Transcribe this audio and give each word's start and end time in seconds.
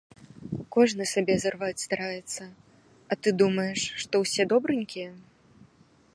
Кожны 0.75 1.05
сабе 1.11 1.35
зарваць 1.43 1.83
стараецца, 1.87 2.43
а 2.49 3.13
ты 3.23 3.29
думаеш, 3.43 3.79
што 4.07 4.13
ўсе 4.27 4.43
добранькія? 4.55 5.09